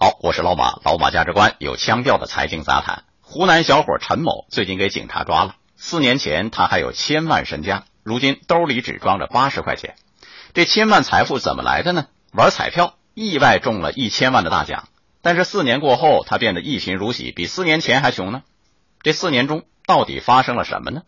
[0.00, 3.02] 好，我是老马，老马价值观有腔调的财经杂谈。
[3.20, 5.56] 湖南小伙陈某最近给警察抓了。
[5.76, 9.96] 四年前他还有千万身家，如今兜里只装着八十块钱。
[10.54, 12.06] 这千万财富怎么来的呢？
[12.32, 14.88] 玩彩票意外中了一千万的大奖，
[15.20, 18.42] 但是四年过后他变得一贫如洗，比四年前还穷呢。
[19.02, 21.02] 这四年中到底发生了什么呢？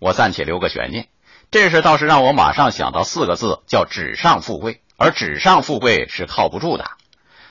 [0.00, 1.06] 我暂且留个悬念。
[1.52, 4.82] 这事倒是让我马上想到四个字，叫纸上富贵。
[4.96, 6.90] 而纸上富贵是靠不住的。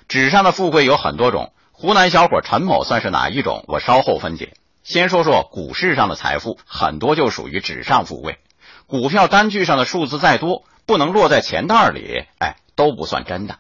[0.09, 3.63] 纸上的富贵有很多种，湖南小伙陈某算是哪一种？
[3.67, 4.53] 我稍后分解。
[4.81, 8.39] 先说说股市上的财富，很多就属于纸上富贵。
[8.87, 13.59] 股票单据上的数字再多，不能落在钱袋里，哎，都不算真的。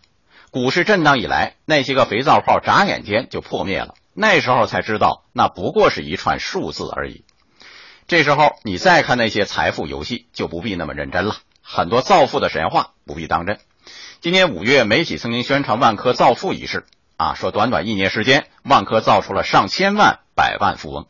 [0.49, 7.25] 股市震荡以来，那些个肥皂泡眨眼间就破灭了，那时候才知道那不过是一串数字而已。
[8.07, 13.59] 这时候你再看那些财富游戏，就不必那么认真了，很多造富的神话不必当真。
[14.21, 21.07] 今年五月，媒体曾经宣传万科造富一事，啊，说短短一年时间，万科造出了上千万、百万富翁。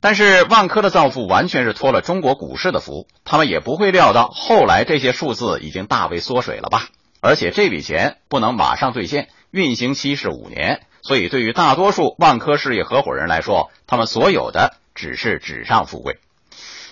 [0.00, 6.88] 但是万科的造富完全是托了中国股市的福，他们也不会料到后来这些数字已经大为缩水了吧？
[7.20, 16.18] 而且这笔钱不能马上兑现，运行期是五年，所以对于大多数万科事业合伙人来说，他们所有的只是纸上富贵。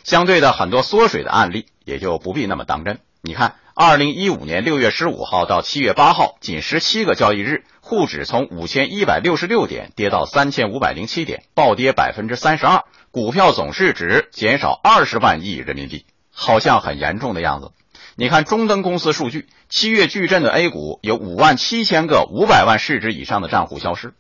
[0.05, 3.01] 相对的，很多缩水的案例也就不必那么当真。
[3.21, 3.57] 你看。
[3.83, 17.73] 二零一五年六月十五号到七月八号，仅十七个交易日，沪指从五千一百六十六点跌到三千五百零七点，暴跌百分之三十二，股票总市值减少二十万亿人民币，好像很严重的样子。
[18.17, 24.13] 你看中登公司数据，七月巨震的 A 股有五万七千个五百万市值以上的账户消失。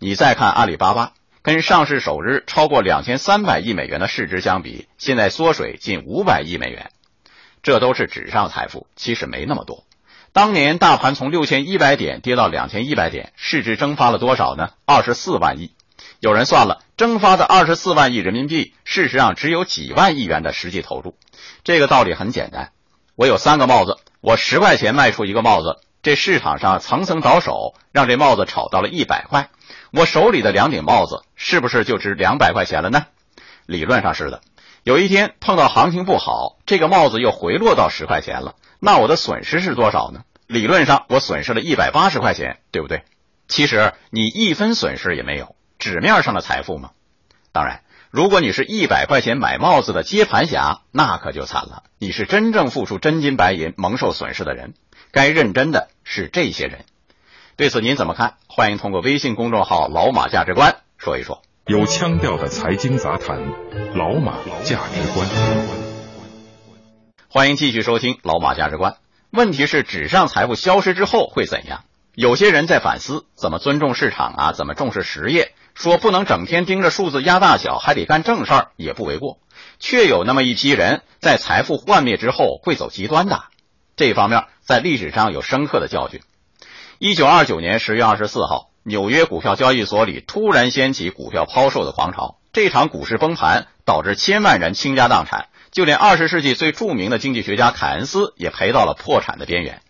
[0.00, 1.12] 你再看阿里巴巴，
[1.42, 6.90] 跟上市首日超过两千三百亿美元的市值相比，现在缩水近五百亿美元。
[7.68, 9.84] 这都是纸上财富，其实没那么多。
[10.32, 14.70] 当年大盘从六千一百点跌到两千一百点，市值蒸发了多少呢？
[14.86, 15.72] 二十四万亿。
[16.18, 21.14] 有人算了，蒸发的二十四万亿人民币，事实上只有几万亿元的实际投入。
[21.62, 22.72] 这个道理很简单，
[23.16, 29.50] 我有三个帽子，我十块钱卖出一个帽子，这市场上层层倒手，让这帽子炒到了一百块，
[29.92, 33.04] 我手里的两顶帽子是不是就值两百块钱了呢？
[33.66, 34.40] 理论上是的。
[34.88, 40.22] 有一天碰到行情不好，这个帽子又回落到十块钱了，那我的损失是多少呢？
[40.46, 43.02] 理论上我损失了一百八十块钱，对不对？
[43.48, 46.92] 其实你一分损失也没有，纸面上的财富嘛。
[47.52, 54.72] 当然，如果你是一百块钱买帽子的接盘侠，那可就惨了，你是真正付出真金白银、蒙受损失的人。
[55.12, 56.86] 该认真的是这些人。
[57.56, 58.36] 对此您怎么看？
[58.46, 61.42] 欢迎通过微信公众号“老马价值观”说一说。
[61.68, 63.38] 有腔调的财经杂谈，
[63.94, 65.28] 老马价值观。
[67.28, 68.96] 欢迎继续收听老马价值观。
[69.30, 71.84] 问题是，纸上财富消失之后会怎样？
[72.14, 79.38] 有些人在反思怎么尊重市场啊，怎么重视实业，说不能整天盯着数字压大小，还得干正事儿，也不为过。
[79.78, 83.44] 却有那么一批人在财富幻灭之后会走极端的。
[83.94, 86.22] 这方面在历史上有深刻的教训。
[86.98, 88.67] 一九二九年十月二十四号。
[88.88, 99.82] 纽约股票交易所里突然掀起股票抛售的狂潮，这场股市崩盘导致千万人倾家荡产，就连二十世纪最著名的经济学家凯恩斯也赔到了破产的边缘。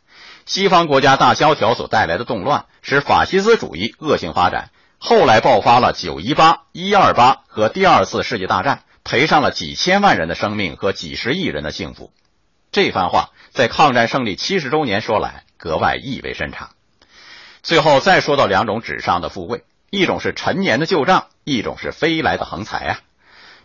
[0.46, 12.10] 西方国家大萧条所带来的动乱，使法西斯主义恶性发展，后来爆发了九一八、一二八和第二次世界大战，赔上了几千万人的生命和几十亿人的幸福。
[12.72, 16.70] 这番话在抗战胜利七十周年说来格外意味深长。
[17.62, 23.00] 最后再说到两种纸上的富贵，一种是陈年的旧账，一种是飞来的横财啊。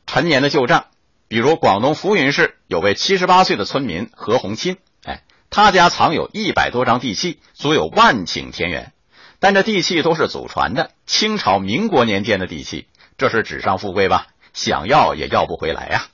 [0.05, 0.85] 陈年的旧账，
[1.27, 8.91] 比如广东浮云市有位七十八岁的村民何鸿钦，哎，他家藏有一百多张地契，足有万顷田园，
[9.39, 12.87] 但这地契都是祖传的，清朝、民国年间的地契，
[13.17, 14.27] 这是纸上富贵吧？
[14.53, 16.07] 想要也要不回来呀。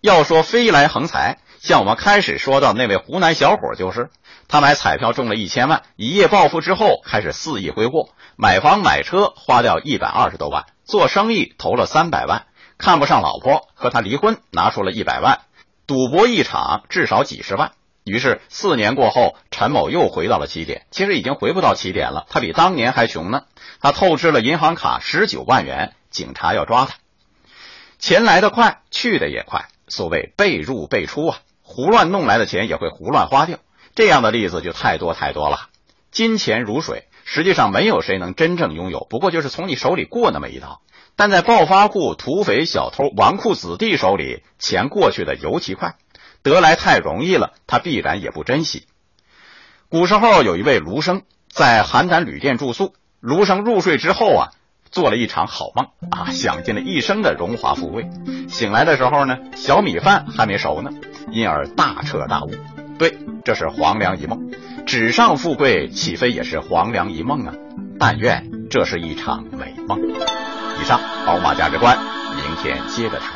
[0.00, 4.10] 要说飞来横财，像我们开始说到那位湖南小伙就是。
[4.48, 12.46] 他买彩票中了一千万，一夜暴富之后开始肆意挥霍，买房买车花掉一百二十多万，做生意投了三百万，
[12.76, 15.42] 看不上老婆和他离婚，拿出了一百万，
[15.86, 17.70] 赌博一场至少几十万，
[18.02, 20.84] 于是四年过后，陈某又回到了起点。
[20.90, 23.44] 其实已经回不到起点了，他比当年还穷呢。
[23.80, 26.96] 他透支了银行卡十九万元，警察要抓他。
[28.00, 29.68] 钱来得快，去的也快。
[29.86, 31.38] 所谓被入被出啊，
[31.70, 33.60] 胡乱弄来的钱也会胡乱花掉。
[33.94, 35.68] 这样的例子就太多太多了。
[36.10, 40.80] 金钱如水，实际上没有谁能真正拥有，不过就是从你手里过那么一道。
[41.14, 45.94] 但在暴发户、土匪、小偷、纨绔子弟手里，钱过去的尤其快。
[46.42, 48.86] 得来太容易了，他必然也不珍惜。
[49.88, 54.48] 古时候有一位卢生在邯郸旅店住宿，卢生入睡之后啊，
[54.90, 58.08] 做了一场好梦啊，享尽了一生的荣华富贵。
[58.48, 60.90] 醒来的时候呢，小米饭还没熟呢，
[61.30, 62.50] 因而大彻大悟。
[62.98, 64.50] 对，这是黄粱一梦，
[64.86, 67.54] 纸上富贵岂非也是黄粱一梦啊？
[67.98, 70.00] 但愿这是一场美梦。
[70.00, 71.96] 以上，宝马价值观，
[72.36, 73.30] 明天接着谈。